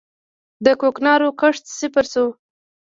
[0.65, 2.31] د کوکنارو کښت صفر شوی؟